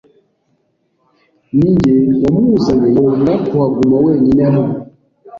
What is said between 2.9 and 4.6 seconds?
yanga kuhaguma wenyine